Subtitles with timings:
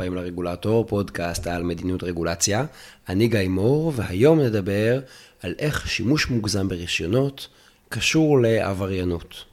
[0.00, 2.64] הבאים לרגולטור, פודקאסט על מדיניות רגולציה.
[3.08, 5.00] אני גיא מור, והיום נדבר
[5.42, 7.48] על איך שימוש מוגזם ברישיונות
[7.88, 9.44] קשור לעבריינות.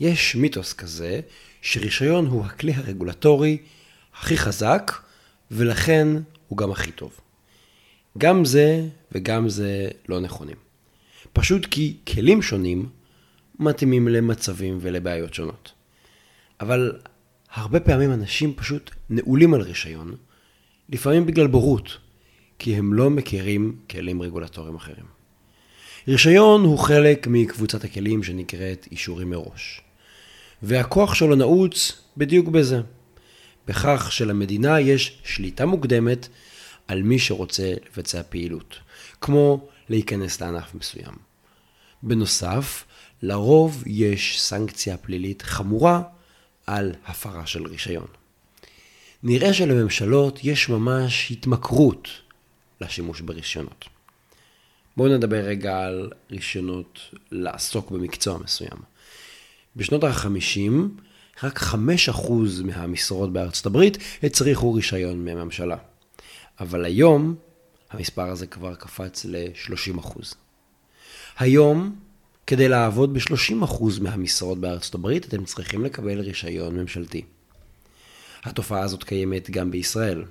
[0.00, 1.20] יש מיתוס כזה
[1.62, 3.58] שרישיון הוא הכלי הרגולטורי
[4.20, 4.92] הכי חזק,
[5.50, 6.08] ולכן
[6.48, 7.20] הוא גם הכי טוב.
[8.18, 10.56] גם זה וגם זה לא נכונים.
[11.32, 12.88] פשוט כי כלים שונים
[13.58, 15.72] מתאימים למצבים ולבעיות שונות.
[16.60, 16.92] אבל
[17.54, 20.14] הרבה פעמים אנשים פשוט נעולים על רישיון,
[20.88, 21.98] לפעמים בגלל בורות,
[22.58, 25.04] כי הם לא מכירים כלים רגולטוריים אחרים.
[26.08, 29.80] רישיון הוא חלק מקבוצת הכלים שנקראת אישורים מראש.
[30.62, 32.80] והכוח שלו נעוץ בדיוק בזה.
[33.68, 36.28] בכך שלמדינה יש שליטה מוקדמת
[36.88, 38.78] על מי שרוצה לבצע פעילות,
[39.20, 41.14] כמו להיכנס לענף מסוים.
[42.02, 42.84] בנוסף,
[43.22, 46.02] לרוב יש סנקציה פלילית חמורה
[46.70, 48.06] על הפרה של רישיון.
[49.22, 52.08] נראה שלממשלות יש ממש התמכרות
[52.80, 53.84] לשימוש ברישיונות.
[54.96, 58.78] בואו נדבר רגע על רישיונות לעסוק במקצוע מסוים.
[59.76, 60.70] בשנות ה-50,
[61.42, 62.32] רק 5%
[62.64, 65.76] מהמשרות בארצות הברית הצריכו רישיון מהממשלה.
[66.60, 67.34] אבל היום,
[67.90, 70.34] המספר הזה כבר קפץ ל-30%.
[71.38, 71.96] היום,
[72.50, 77.24] כדי לעבוד ב-30% מהמשרות בארצות הברית, אתם צריכים לקבל רישיון ממשלתי.
[78.44, 80.24] התופעה הזאת קיימת גם בישראל.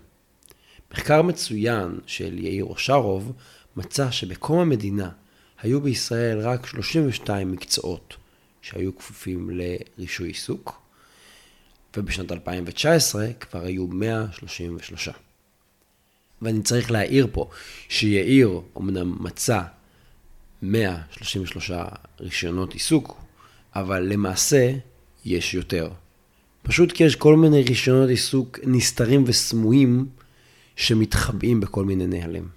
[0.92, 3.31] מחקר מצוין של יאיר אושרוב
[3.76, 5.09] מצא שבקום המדינה
[5.61, 8.17] היו בישראל רק 32 מקצועות
[8.61, 10.81] שהיו כפופים לרישוי עיסוק,
[11.98, 15.09] ובשנת 2019 כבר היו 133.
[16.42, 17.50] ואני צריך להעיר פה
[17.89, 19.61] שיאיר אמנם מצא
[20.62, 21.72] 133
[22.20, 23.22] רישיונות עיסוק,
[23.76, 24.74] אבל למעשה
[25.26, 25.90] יש יותר.
[26.64, 30.08] פשוט כי יש כל מיני רישיונות עיסוק נסתרים וסמויים
[30.76, 32.48] שמתחבאים בכל מיני נהלים.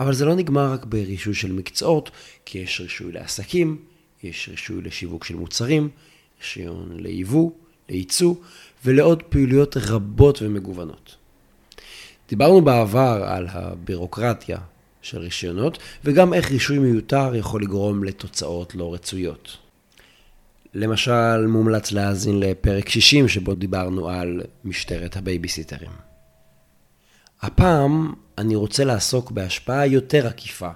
[0.00, 2.10] אבל זה לא נגמר רק ברישוי של מקצועות,
[2.44, 3.78] כי יש רישוי לעסקים,
[4.22, 5.88] יש רישוי לשיווק של מוצרים,
[6.40, 7.50] רישיון ליבוא,
[7.88, 8.34] לייצוא
[8.84, 11.16] ולעוד פעילויות רבות ומגוונות.
[12.28, 14.58] דיברנו בעבר על הבירוקרטיה
[15.04, 19.56] של רישיונות, וגם איך רישוי מיותר יכול לגרום לתוצאות לא רצויות.
[20.74, 25.90] למשל, מומלץ להאזין לפרק 60 שבו דיברנו על משטרת הבייביסיטרים.
[27.42, 30.70] הפעם אני רוצה לעסוק בהשפעה יותר עקיפה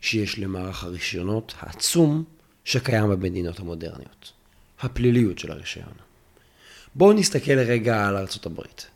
[0.00, 2.24] שיש למערך הרישיונות העצום
[2.64, 4.32] שקיים במדינות המודרניות.
[4.80, 5.92] הפליליות של הרישיון.
[6.94, 8.86] בואו נסתכל לרגע על ארצות הברית.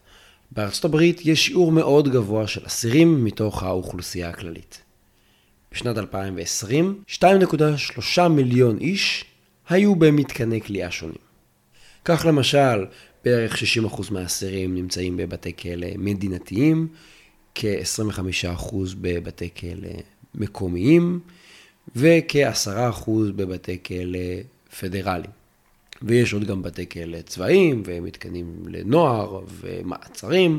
[0.52, 4.82] בארצות הברית יש שיעור מאוד גבוה של אסירים מתוך האוכלוסייה הכללית.
[5.72, 9.24] בשנת 2020, 2.3 מיליון איש
[9.68, 11.28] היו במתקני כליאה שונים.
[12.04, 12.86] כך למשל,
[13.24, 16.88] בערך 60% מהאסירים נמצאים בבתי כלא מדינתיים,
[17.54, 19.90] כ-25% בבתי כלא
[20.34, 21.20] מקומיים,
[21.96, 24.18] וכ-10% בבתי כלא
[24.80, 25.37] פדרליים.
[26.02, 30.58] ויש עוד גם בתי כלא צבאיים, ומתקנים לנוער, ומעצרים.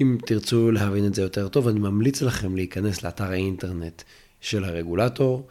[0.00, 4.02] אם תרצו להבין את זה יותר טוב, אני ממליץ לכם להיכנס לאתר האינטרנט
[4.40, 5.46] של הרגולטור,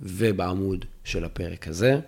[0.00, 2.00] ובעמוד של הפרק הזה.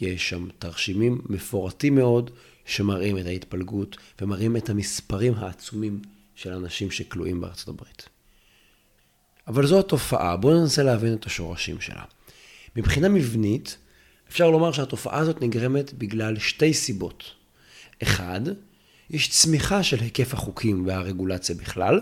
[0.00, 2.30] יש שם תרשימים מפורטים מאוד,
[2.64, 6.02] שמראים את ההתפלגות, ומראים את המספרים העצומים
[6.34, 8.08] של אנשים שכלואים בארצות הברית.
[9.46, 12.04] אבל זו התופעה, בואו ננסה להבין את השורשים שלה.
[12.76, 13.78] מבחינה מבנית,
[14.32, 17.24] אפשר לומר שהתופעה הזאת נגרמת בגלל שתי סיבות.
[18.02, 18.40] אחד,
[19.10, 22.00] יש צמיחה של היקף החוקים והרגולציה בכלל,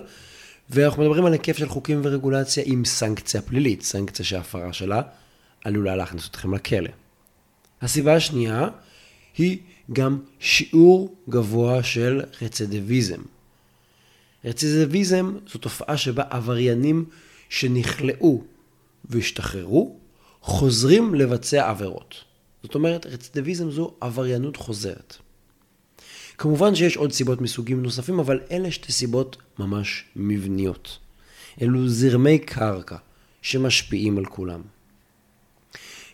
[0.71, 5.03] ואנחנו מדברים על היקף של חוקים ורגולציה עם סנקציה פלילית, סנקציה שהפרה שלה
[5.65, 6.91] עלולה להכניס אתכם לכלא.
[7.83, 8.69] הסיבה השנייה
[9.39, 9.59] היא
[9.93, 13.21] גם שיעור גבוה של רצידיביזם.
[14.45, 17.05] רצידיביזם זו תופעה שבה עבריינים
[17.49, 18.43] שנכלאו
[19.05, 20.00] והשתחררו,
[20.43, 22.15] חוזרים לבצע עבירות.
[22.63, 25.17] זאת אומרת, רצידיביזם זו עבריינות חוזרת.
[26.39, 30.99] כמובן שיש עוד סיבות מסוגים נוספים, אבל אלה שתי סיבות ממש מבניות.
[31.63, 32.97] אלו זרמי קרקע
[33.43, 34.61] שמשפיעים על כולם.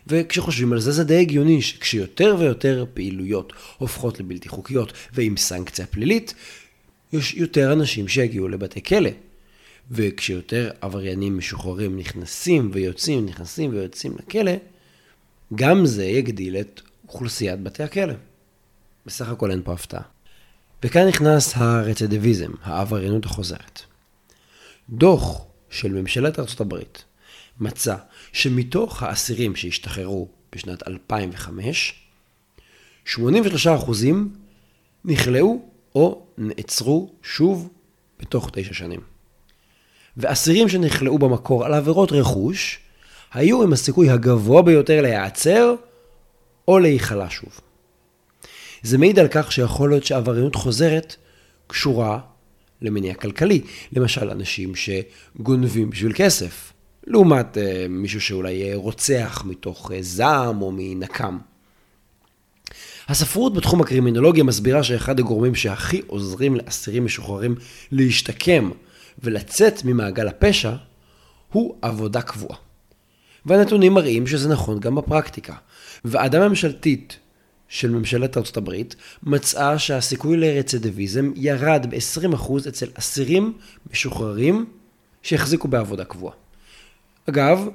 [0.07, 6.33] וכשחושבים על זה, זה די הגיוני שכשיותר ויותר פעילויות הופכות לבלתי חוקיות ועם סנקציה פלילית,
[7.13, 9.09] יש יותר אנשים שיגיעו לבתי כלא.
[9.91, 14.51] וכשיותר עבריינים משוחררים נכנסים ויוצאים, נכנסים ויוצאים לכלא,
[15.55, 18.13] גם זה יגדיל את אוכלוסיית בתי הכלא.
[19.05, 20.01] בסך הכל אין פה הפתעה.
[20.83, 23.81] וכאן נכנס הרצידיביזם, העבריינות החוזרת.
[24.89, 27.03] דוח של ממשלת ארצות הברית
[27.59, 27.95] מצא
[28.33, 31.93] שמתוך האסירים שהשתחררו בשנת 2005,
[33.07, 33.17] 83%
[35.05, 35.61] נכלאו
[35.95, 37.69] או נעצרו שוב
[38.19, 39.16] בתוך תשע שנים.
[40.17, 42.79] ואסירים שנכלאו במקור על עבירות רכוש,
[43.33, 45.75] היו עם הסיכוי הגבוה ביותר להיעצר
[46.67, 47.59] או להיכלא שוב.
[48.83, 51.15] זה מעיד על כך שיכול להיות שעבריינות חוזרת
[51.67, 52.19] קשורה
[52.81, 53.61] למניע כלכלי.
[53.91, 56.73] למשל, אנשים שגונבים בשביל כסף,
[57.07, 57.59] לעומת uh,
[57.89, 61.37] מישהו שאולי רוצח מתוך uh, זעם או מנקם.
[63.07, 67.55] הספרות בתחום הקרימינולוגיה מסבירה שאחד הגורמים שהכי עוזרים לאסירים משוחררים
[67.91, 68.69] להשתקם
[69.23, 70.73] ולצאת ממעגל הפשע
[71.51, 72.57] הוא עבודה קבועה.
[73.45, 75.55] והנתונים מראים שזה נכון גם בפרקטיקה.
[76.05, 77.17] ועדה ממשלתית
[77.67, 83.53] של ממשלת ארצות הברית מצאה שהסיכוי לרצידיביזם ירד ב-20% אצל אסירים
[83.91, 84.65] משוחררים
[85.23, 86.33] שהחזיקו בעבודה קבועה.
[87.29, 87.67] אגב,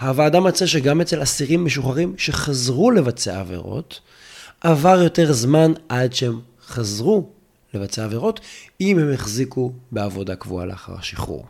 [0.00, 4.00] הוועדה מצאה שגם אצל אסירים משוחררים שחזרו לבצע עבירות,
[4.60, 7.30] עבר יותר זמן עד שהם חזרו
[7.74, 8.40] לבצע עבירות,
[8.80, 11.46] אם הם החזיקו בעבודה קבועה לאחר השחרור.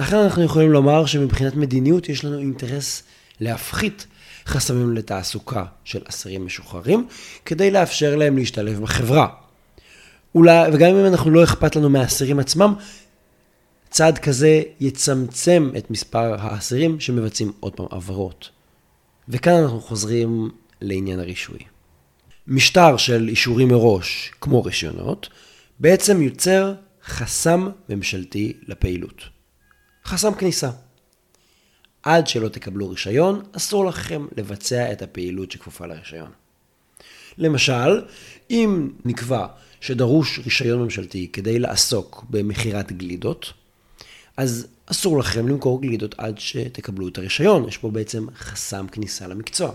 [0.00, 3.02] לכן אנחנו יכולים לומר שמבחינת מדיניות יש לנו אינטרס
[3.40, 4.06] להפחית
[4.46, 7.06] חסמים לתעסוקה של אסירים משוחררים,
[7.44, 9.26] כדי לאפשר להם להשתלב בחברה.
[10.34, 12.74] אולי, וגם אם אנחנו לא אכפת לנו מהאסירים עצמם,
[13.90, 18.48] צעד כזה יצמצם את מספר האסירים שמבצעים עוד פעם עבירות.
[19.28, 20.50] וכאן אנחנו חוזרים
[20.80, 21.58] לעניין הרישוי.
[22.46, 25.28] משטר של אישורים מראש, כמו רישיונות,
[25.80, 26.74] בעצם יוצר
[27.04, 29.22] חסם ממשלתי לפעילות.
[30.04, 30.70] חסם כניסה.
[32.02, 36.30] עד שלא תקבלו רישיון, אסור לכם לבצע את הפעילות שכפופה לרישיון.
[37.38, 38.02] למשל,
[38.50, 39.46] אם נקבע
[39.80, 43.52] שדרוש רישיון ממשלתי כדי לעסוק במכירת גלידות,
[44.36, 47.68] אז אסור לכם למכור גלידות עד שתקבלו את הרישיון.
[47.68, 49.72] יש פה בעצם חסם כניסה למקצוע.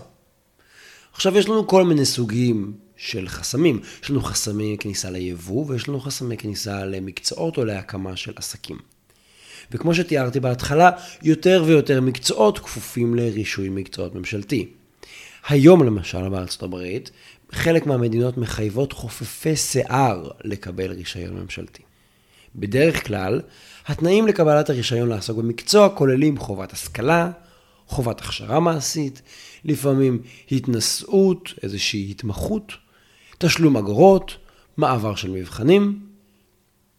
[1.12, 3.80] עכשיו יש לנו כל מיני סוגים של חסמים.
[4.02, 8.78] יש לנו חסמי כניסה ליבוא ויש לנו חסמי כניסה למקצועות או להקמה של עסקים.
[9.70, 10.90] וכמו שתיארתי בהתחלה,
[11.22, 14.68] יותר ויותר מקצועות כפופים לרישוי מקצועות ממשלתי.
[15.48, 17.10] היום למשל בארצות הברית,
[17.52, 21.82] חלק מהמדינות מחייבות חופפי שיער לקבל רישיון ממשלתי.
[22.56, 23.40] בדרך כלל,
[23.86, 27.30] התנאים לקבלת הרישיון לעסוק במקצוע כוללים חובת השכלה,
[27.86, 29.22] חובת הכשרה מעשית,
[29.64, 30.22] לפעמים
[30.52, 32.72] התנשאות, איזושהי התמחות,
[33.38, 34.36] תשלום אגרות,
[34.76, 36.06] מעבר של מבחנים,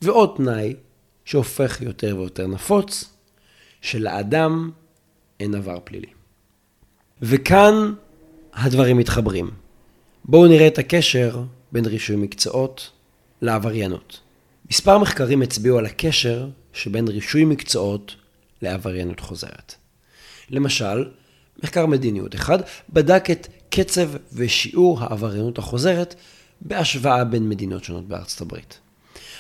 [0.01, 0.75] ועוד תנאי
[1.25, 3.13] שהופך יותר ויותר נפוץ,
[3.81, 4.72] שלאדם
[5.39, 6.07] אין עבר פלילי.
[7.22, 7.94] וכאן
[8.54, 9.51] הדברים מתחברים.
[10.25, 12.92] בואו נראה את הקשר בין רישוי מקצועות
[13.42, 14.19] לעבריינות.
[14.72, 18.16] מספר מחקרים הצביעו על הקשר שבין רישוי מקצועות
[18.62, 19.75] לעבריינות חוזרת.
[20.50, 21.10] למשל,
[21.63, 22.57] מחקר מדיניות אחד
[22.89, 26.15] בדק את קצב ושיעור העבריינות החוזרת
[26.61, 28.79] בהשוואה בין מדינות שונות בארצות הברית.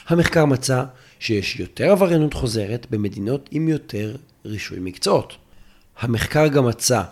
[0.07, 0.83] המחקר מצא
[1.19, 4.15] שיש יותר עבריינות חוזרת במדינות עם יותר
[4.45, 5.33] רישוי מקצועות.
[5.99, 7.03] המחקר גם מצא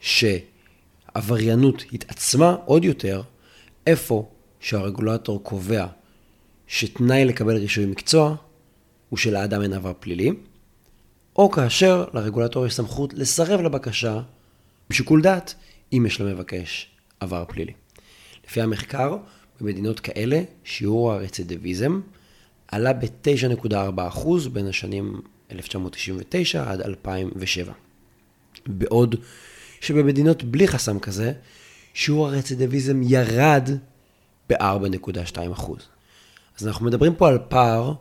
[0.00, 3.22] שעבריינות התעצמה עוד יותר
[3.86, 4.28] איפה
[4.60, 5.86] שהרגולטור קובע
[6.66, 8.36] שתנאי לקבל רישוי מקצוע
[9.08, 10.30] הוא שלאדם אין עבר פלילי,
[11.36, 14.20] או כאשר לרגולטור יש סמכות לסרב לבקשה
[14.90, 15.54] בשיקול דעת
[15.92, 16.90] אם יש למבקש
[17.20, 17.72] עבר פלילי.
[18.46, 19.16] לפי המחקר,
[19.60, 22.00] במדינות כאלה שיעור הרצידיביזם
[22.68, 25.20] עלה ב-9.4% בין השנים
[25.52, 27.72] 1999 עד 2007.
[28.66, 29.14] בעוד
[29.80, 31.32] שבמדינות בלי חסם כזה,
[31.94, 33.68] שיעור הרצידיביזם ירד
[34.48, 35.72] ב-4.2%.
[36.58, 37.92] אז אנחנו מדברים פה על פער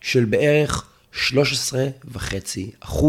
[0.00, 3.04] של בערך 13.5%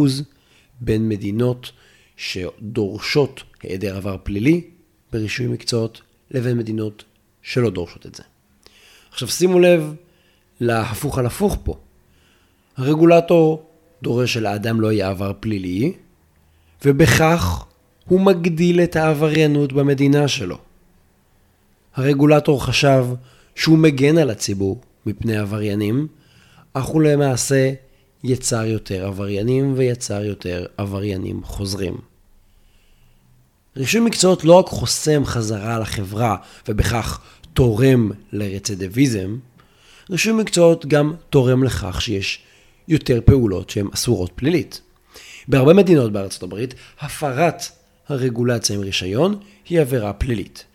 [0.81, 1.71] בין מדינות
[2.17, 4.61] שדורשות היעדר עבר פלילי
[5.11, 6.01] ברישוי מקצועות,
[6.31, 7.03] לבין מדינות
[7.41, 8.23] שלא דורשות את זה.
[9.11, 9.95] עכשיו שימו לב
[10.59, 11.77] להפוך על הפוך פה.
[12.77, 13.65] הרגולטור
[14.01, 15.93] דורש שלאדם לא יהיה עבר פלילי,
[16.85, 17.65] ובכך
[18.05, 20.57] הוא מגדיל את העבריינות במדינה שלו.
[21.95, 23.05] הרגולטור חשב
[23.55, 26.07] שהוא מגן על הציבור מפני עבריינים,
[26.73, 27.73] אך הוא למעשה
[28.23, 31.97] יצר יותר עבריינים ויצר יותר עבריינים חוזרים.
[33.77, 36.35] רישוי מקצועות לא רק חוסם חזרה לחברה
[36.67, 37.21] ובכך
[37.53, 39.37] תורם לרצידיביזם,
[40.09, 42.39] רישוי מקצועות גם תורם לכך שיש
[42.87, 44.81] יותר פעולות שהן אסורות פלילית.
[45.47, 47.63] בהרבה מדינות בארצות הברית, הפרת
[48.07, 49.39] הרגולציה עם רישיון
[49.69, 50.65] היא עבירה פלילית.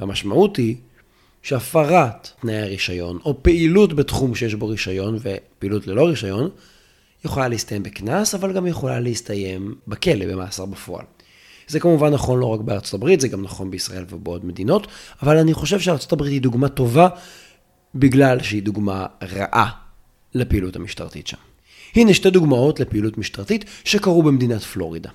[0.00, 0.76] והמשמעות היא
[1.42, 6.50] שהפרת תנאי הרישיון, או פעילות בתחום שיש בו רישיון ופעילות ללא רישיון,
[7.26, 11.04] יכולה להסתיים בקנס, אבל גם יכולה להסתיים בכלא, במאסר בפועל.
[11.68, 14.86] זה כמובן נכון לא רק בארצות הברית, זה גם נכון בישראל ובעוד מדינות,
[15.22, 17.08] אבל אני חושב שארצות הברית היא דוגמה טובה
[17.94, 19.70] בגלל שהיא דוגמה רעה
[20.34, 21.36] לפעילות המשטרתית שם.
[21.94, 25.10] הנה שתי דוגמאות לפעילות משטרתית שקרו במדינת פלורידה.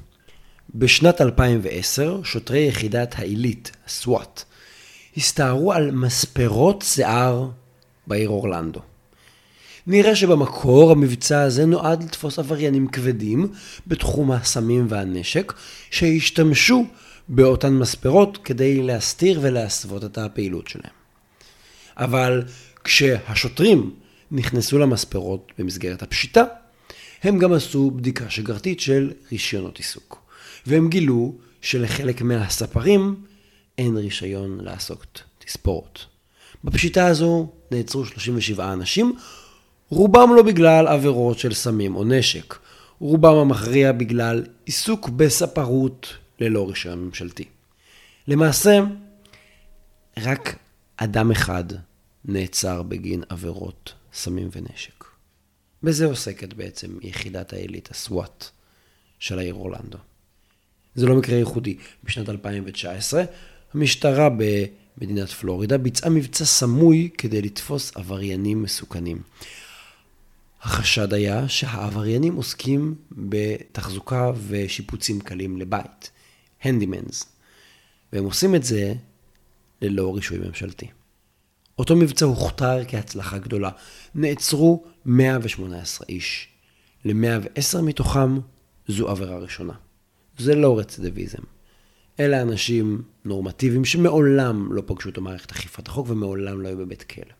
[0.75, 4.43] בשנת 2010, שוטרי יחידת העילית, הסוואט,
[5.17, 7.49] הסתערו על מספרות שיער
[8.07, 8.79] בעיר אורלנדו.
[9.87, 13.47] נראה שבמקור המבצע הזה נועד לתפוס עבריינים כבדים
[13.87, 15.53] בתחום הסמים והנשק,
[15.91, 16.85] שהשתמשו
[17.29, 20.93] באותן מספרות כדי להסתיר ולהסוות את הפעילות שלהם.
[21.97, 22.43] אבל
[22.83, 23.91] כשהשוטרים
[24.31, 26.43] נכנסו למספרות במסגרת הפשיטה,
[27.23, 30.21] הם גם עשו בדיקה שגרתית של רישיונות עיסוק.
[30.65, 33.15] והם גילו שלחלק מהספרים
[33.77, 35.05] אין רישיון לעסוק
[35.39, 35.99] תספורת.
[36.63, 39.15] בפשיטה הזו נעצרו 37 אנשים,
[39.91, 42.55] רובם לא בגלל עבירות של סמים או נשק,
[42.99, 47.45] רובם המכריע בגלל עיסוק בספרות ללא רישיון ממשלתי.
[48.27, 48.79] למעשה,
[50.17, 50.55] רק
[50.97, 51.63] אדם אחד
[52.25, 55.03] נעצר בגין עבירות סמים ונשק.
[55.83, 58.45] בזה עוסקת בעצם יחידת העילית, הסוואט,
[59.19, 59.97] של העיר אורלנדו.
[60.95, 61.77] זה לא מקרה ייחודי.
[62.03, 63.23] בשנת 2019,
[63.73, 69.21] המשטרה במדינת פלורידה ביצעה מבצע סמוי כדי לתפוס עבריינים מסוכנים.
[70.61, 76.11] החשד היה שהעבריינים עוסקים בתחזוקה ושיפוצים קלים לבית,
[76.63, 77.25] הנדימנס,
[78.13, 78.93] והם עושים את זה
[79.81, 80.87] ללא רישוי ממשלתי.
[81.79, 83.69] אותו מבצע הוכתר כהצלחה גדולה.
[84.15, 86.47] נעצרו 118 איש.
[87.05, 88.39] ל-110 מתוכם
[88.87, 89.73] זו עבירה ראשונה.
[90.37, 91.43] זה לא רצידיביזם.
[92.19, 97.33] אלה אנשים נורמטיביים שמעולם לא פגשו את המערכת אכיפת החוק ומעולם לא היו בבית כלא.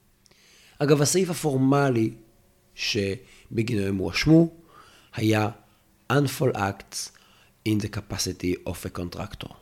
[0.80, 2.12] אגב, הסעיף הפורמלי
[2.76, 4.50] שבגינו הם הואשמו
[5.16, 5.50] היה
[6.12, 7.10] unfall acts
[7.68, 9.54] in the capacity of a contractor.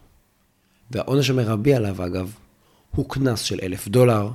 [0.91, 2.33] והעונש המרבי עליו, אגב,
[2.91, 4.29] הוא קנס של אלף דולר,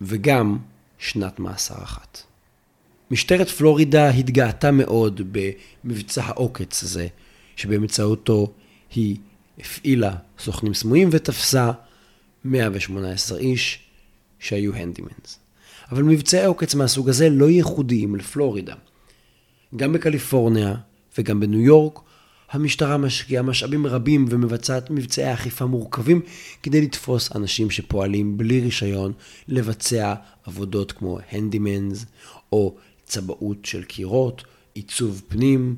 [0.00, 0.58] וגם
[0.98, 2.22] שנת מאסר אחת.
[3.10, 5.20] משטרת פלורידה התגאתה מאוד
[5.84, 7.08] במבצע העוקץ הזה,
[7.56, 8.52] שבאמצעותו
[8.90, 9.16] היא
[9.58, 11.70] הפעילה סוכנים סמויים ותפסה
[12.44, 13.78] 118 איש
[14.38, 15.39] שהיו הנדימנס.
[15.90, 18.74] אבל מבצעי עוקץ מהסוג הזה לא ייחודיים לפלורידה.
[19.76, 20.74] גם בקליפורניה
[21.18, 22.00] וגם בניו יורק
[22.50, 26.20] המשטרה משקיעה משאבים רבים ומבצעת מבצעי אכיפה מורכבים
[26.62, 29.12] כדי לתפוס אנשים שפועלים בלי רישיון
[29.48, 32.06] לבצע עבודות כמו הנדימנס
[32.52, 34.44] או צבאות של קירות,
[34.74, 35.76] עיצוב פנים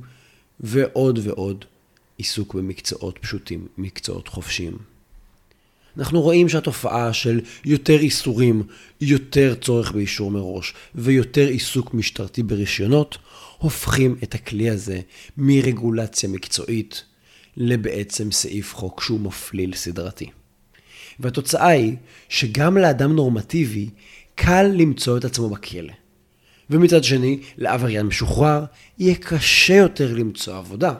[0.60, 1.64] ועוד ועוד
[2.16, 4.76] עיסוק במקצועות פשוטים, מקצועות חופשיים.
[5.98, 8.62] אנחנו רואים שהתופעה של יותר איסורים,
[9.00, 13.18] יותר צורך באישור מראש ויותר עיסוק משטרתי ברישיונות
[13.58, 15.00] הופכים את הכלי הזה
[15.36, 17.04] מרגולציה מקצועית
[17.56, 20.30] לבעצם סעיף חוק שהוא מפליל סדרתי.
[21.20, 21.96] והתוצאה היא
[22.28, 23.88] שגם לאדם נורמטיבי
[24.34, 25.92] קל למצוא את עצמו בכלא.
[26.70, 28.64] ומצד שני, לעבריין משוחרר
[28.98, 30.94] יהיה קשה יותר למצוא עבודה.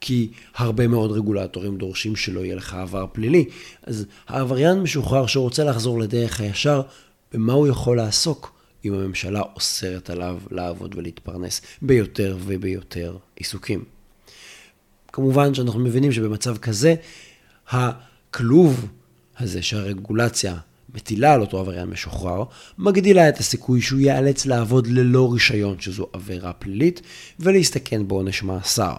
[0.00, 3.44] כי הרבה מאוד רגולטורים דורשים שלא יהיה לך עבר פלילי.
[3.82, 6.82] אז העבריין משוחרר שרוצה לחזור לדרך הישר,
[7.32, 8.58] במה הוא יכול לעסוק?
[8.84, 13.84] אם הממשלה אוסרת עליו לעבוד ולהתפרנס ביותר וביותר עיסוקים.
[15.12, 16.94] כמובן שאנחנו מבינים שבמצב כזה,
[17.70, 18.86] הכלוב
[19.38, 20.56] הזה שהרגולציה
[20.94, 22.44] מטילה על אותו עבריין משוחרר,
[22.78, 27.02] מגדילה את הסיכוי שהוא ייאלץ לעבוד ללא רישיון, שזו עבירה פלילית,
[27.40, 28.94] ולהסתכן בעונש מאסר.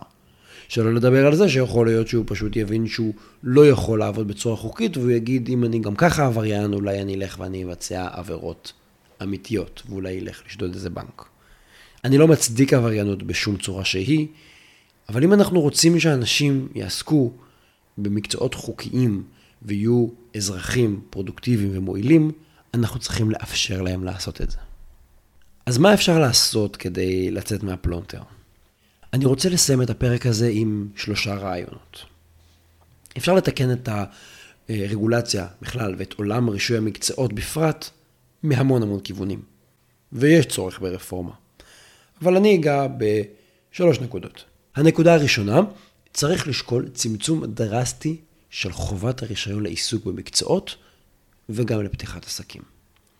[0.69, 4.97] שלא לדבר על זה שיכול להיות שהוא פשוט יבין שהוא לא יכול לעבוד בצורה חוקית,
[4.97, 8.73] והוא יגיד, אם אני גם ככה עבריין, אולי אני אלך ואני אבצע עבירות
[9.23, 11.25] אמיתיות, ואולי ילך לשדוד איזה בנק.
[12.03, 14.27] אני לא מצדיק עבריינות בשום צורה שהיא,
[15.09, 17.31] אבל אם אנחנו רוצים שאנשים יעסקו
[17.97, 19.23] במקצועות חוקיים
[19.61, 22.31] ויהיו אזרחים פרודוקטיביים ומועילים,
[22.73, 24.57] אנחנו צריכים לאפשר להם לעשות את זה.
[25.65, 28.21] אז מה אפשר לעשות כדי לצאת מהפלונטר?
[29.13, 32.05] אני רוצה לסיים את הפרק הזה עם שלושה רעיונות.
[33.17, 33.89] אפשר לתקן את
[34.69, 37.89] הרגולציה בכלל ואת עולם רישוי המקצועות בפרט
[38.43, 39.41] מהמון המון כיוונים.
[40.11, 41.31] ויש צורך ברפורמה.
[42.21, 44.43] אבל אני אגע בשלוש נקודות.
[44.75, 45.59] הנקודה הראשונה,
[46.13, 48.17] צריך לשקול צמצום דרסטי
[48.49, 50.75] של חובת הרישיון לעיסוק במקצועות
[51.49, 52.61] וגם לפתיחת עסקים.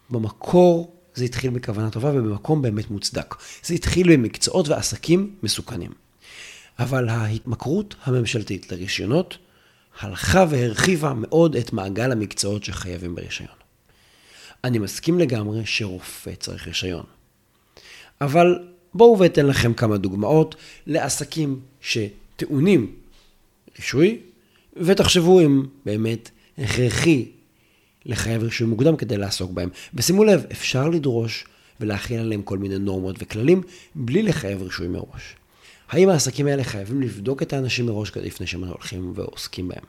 [0.09, 3.35] במקור זה התחיל בכוונה טובה ובמקום באמת מוצדק.
[3.63, 5.91] זה התחיל במקצועות ועסקים מסוכנים.
[6.79, 9.37] אבל ההתמכרות הממשלתית לרישיונות
[9.99, 13.55] הלכה והרחיבה מאוד את מעגל המקצועות שחייבים ברישיון.
[14.63, 17.05] אני מסכים לגמרי שרופא צריך רישיון.
[18.21, 18.59] אבל
[18.93, 20.55] בואו ואתן לכם כמה דוגמאות
[20.87, 22.95] לעסקים שטעונים
[23.77, 24.19] רישוי,
[24.77, 27.31] ותחשבו אם באמת הכרחי
[28.09, 29.69] לחייב רישוי מוקדם כדי לעסוק בהם.
[29.93, 31.45] ושימו לב, אפשר לדרוש
[31.79, 33.61] ולהכיל עליהם כל מיני נורמות וכללים
[33.95, 35.35] בלי לחייב רישוי מראש.
[35.89, 39.83] האם העסקים האלה חייבים לבדוק את האנשים מראש לפני שהם הולכים ועוסקים בהם?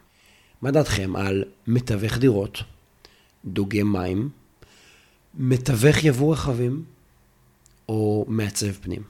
[0.63, 2.63] מה דעתכם על מתווך דירות,
[3.45, 4.29] דוגם מים,
[5.35, 6.85] מתווך יבוא רכבים
[7.89, 9.03] או מעצב פנים?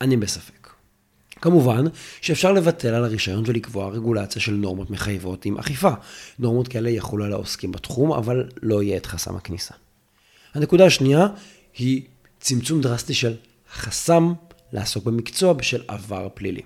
[0.00, 0.59] אני בספק.
[1.40, 1.84] כמובן
[2.20, 5.90] שאפשר לבטל על הרישיון ולקבוע רגולציה של נורמות מחייבות עם אכיפה.
[6.38, 9.74] נורמות כאלה יחולו על העוסקים בתחום, אבל לא יהיה את חסם הכניסה.
[10.54, 11.26] הנקודה השנייה
[11.78, 12.02] היא
[12.40, 13.34] צמצום דרסטי של
[13.72, 14.32] חסם
[14.72, 16.62] לעסוק במקצוע בשל עבר פלילי.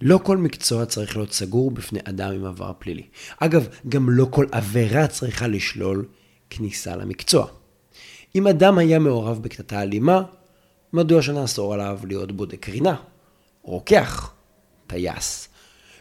[0.00, 3.02] לא כל מקצוע צריך להיות סגור בפני אדם עם עבר פלילי.
[3.38, 6.04] אגב, גם לא כל עבירה צריכה לשלול
[6.50, 7.46] כניסה למקצוע.
[8.34, 10.22] אם אדם היה מעורב בקטטה אלימה,
[10.92, 12.96] מדוע שנאסור עליו להיות בודק קרינה,
[13.68, 14.32] רוקח,
[14.86, 15.48] טייס,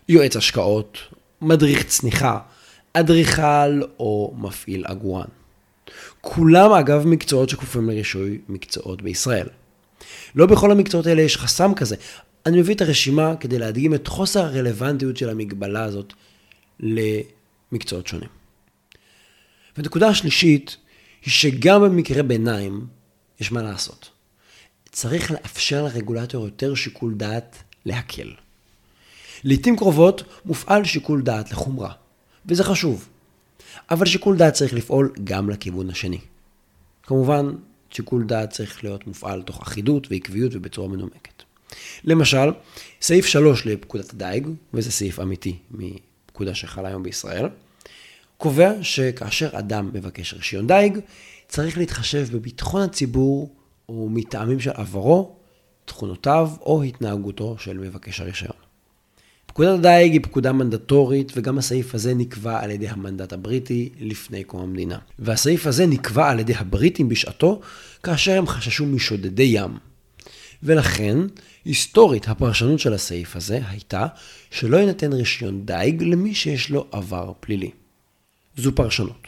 [0.09, 0.97] יועץ השקעות,
[1.41, 2.39] מדריך צניחה,
[2.93, 5.27] אדריכל או מפעיל עגורן.
[6.21, 9.47] כולם אגב מקצועות שכפופים לרישוי מקצועות בישראל.
[10.35, 11.95] לא בכל המקצועות האלה יש חסם כזה.
[12.45, 16.13] אני מביא את הרשימה כדי להדגים את חוסר הרלוונטיות של המגבלה הזאת
[16.79, 18.29] למקצועות שונים.
[19.77, 20.77] ונקודה השלישית
[21.25, 22.87] היא שגם במקרה ביניים
[23.39, 24.16] יש מה לעשות.
[24.97, 28.31] צריך לאפשר לרגולטור יותר שיקול דעת להקל.
[29.43, 31.91] לעתים קרובות מופעל שיקול דעת לחומרה,
[32.45, 33.07] וזה חשוב.
[33.91, 36.19] אבל שיקול דעת צריך לפעול גם לכיוון השני.
[37.03, 37.55] כמובן,
[37.91, 41.43] שיקול דעת צריך להיות מופעל תוך אחידות ועקביות ובצורה מנומקת.
[42.03, 42.51] למשל,
[43.01, 47.45] סעיף 3 לפקודת הדייג, וזה סעיף אמיתי מפקודה שחלה היום בישראל,
[48.37, 50.99] קובע שכאשר אדם מבקש רישיון דייג,
[51.47, 53.56] צריך להתחשב בביטחון הציבור
[53.89, 55.35] או מטעמים של עברו,
[55.85, 58.57] תכונותיו או התנהגותו של מבקש הרישיון.
[59.45, 64.61] פקודת הדייג היא פקודה מנדטורית, וגם הסעיף הזה נקבע על ידי המנדט הבריטי לפני קום
[64.61, 64.97] המדינה.
[65.19, 67.61] והסעיף הזה נקבע על ידי הבריטים בשעתו,
[68.03, 69.77] כאשר הם חששו משודדי ים.
[70.63, 71.17] ולכן,
[71.65, 74.07] היסטורית, הפרשנות של הסעיף הזה הייתה
[74.51, 77.71] שלא יינתן רישיון דייג למי שיש לו עבר פלילי.
[78.57, 79.27] זו פרשנות.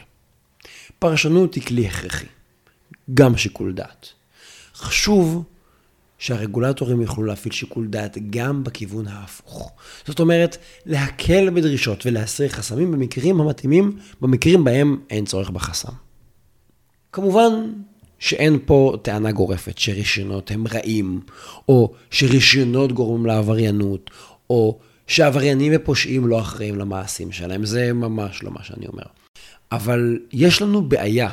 [0.98, 2.26] פרשנות היא כלי הכרחי,
[3.14, 4.19] גם שיקול דעת.
[4.80, 5.44] חשוב
[6.18, 9.72] שהרגולטורים יוכלו להפעיל שיקול דעת גם בכיוון ההפוך.
[10.06, 15.92] זאת אומרת, להקל בדרישות ולהסיר חסמים במקרים המתאימים, במקרים בהם אין צורך בחסם.
[17.12, 17.72] כמובן
[18.18, 21.20] שאין פה טענה גורפת שרישיונות הם רעים,
[21.68, 24.10] או שרישיונות גורמים לעבריינות,
[24.50, 27.64] או שעבריינים ופושעים לא אחראים למעשים שלהם.
[27.64, 29.04] זה ממש לא מה שאני אומר.
[29.72, 31.30] אבל יש לנו בעיה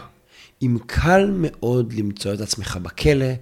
[0.62, 3.34] אם קל מאוד למצוא את עצמך בכלא,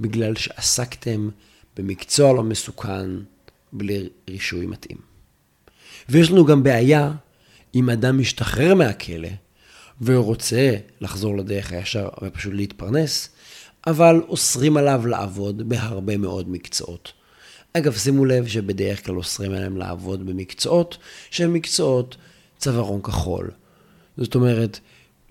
[0.00, 1.28] בגלל שעסקתם
[1.76, 3.10] במקצוע לא מסוכן
[3.72, 4.98] בלי רישוי מתאים.
[6.08, 7.12] ויש לנו גם בעיה
[7.74, 9.28] אם אדם משתחרר מהכלא
[10.02, 13.28] ורוצה לחזור לדרך הישר ופשוט להתפרנס,
[13.86, 17.12] אבל אוסרים עליו לעבוד בהרבה מאוד מקצועות.
[17.72, 20.98] אגב, שימו לב שבדרך כלל אוסרים עליהם לעבוד במקצועות
[21.30, 22.16] שהם מקצועות
[22.58, 23.50] צווארון כחול.
[24.16, 24.80] זאת אומרת,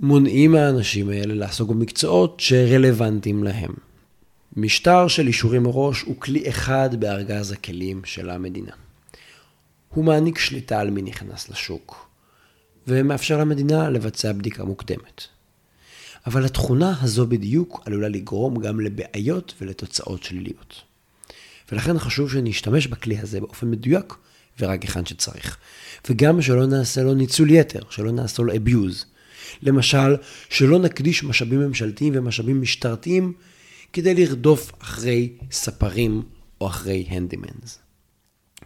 [0.02, 3.74] מונעים מהאנשים האלה לעסוק במקצועות שרלוונטיים להם.
[4.56, 8.72] משטר של אישורים מראש הוא כלי אחד בארגז הכלים של המדינה.
[9.90, 12.10] הוא מעניק שליטה על מי נכנס לשוק,
[12.88, 15.22] ומאפשר למדינה לבצע בדיקה מוקדמת.
[16.26, 20.82] אבל התכונה הזו בדיוק עלולה לגרום גם לבעיות ולתוצאות שליליות.
[21.72, 24.14] ולכן חשוב שנשתמש בכלי הזה באופן מדויק
[24.60, 25.58] ורק היכן שצריך.
[26.10, 29.11] וגם שלא נעשה לו ניצול יתר, שלא נעשה לו abuse.
[29.62, 30.16] למשל,
[30.50, 33.34] שלא נקדיש משאבים ממשלתיים ומשאבים משטרתיים
[33.94, 36.24] כדי לרדוף אחרי ספרים
[36.62, 37.80] או אחרי הנדימנס.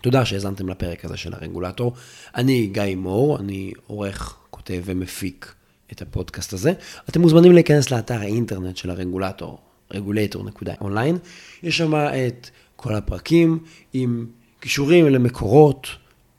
[0.02, 1.94] תודה שהאזנתם לפרק הזה של הרגולטור.
[2.36, 5.54] אני גיא מור, אני עורך, כותב ומפיק
[5.92, 6.74] את הפודקאסט הזה.
[7.10, 9.60] אתם מוזמנים להיכנס לאתר האינטרנט של הרגולטור,
[9.94, 11.18] regulator.online.
[11.64, 13.60] יש שם את כל הפרקים
[13.94, 14.28] עם
[14.60, 15.88] קישורים למקורות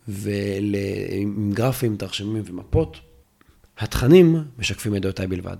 [0.08, 3.00] ועם גרפים, תרשמים ומפות.
[3.78, 5.56] התכנים משקפים את דעותיי בלבד.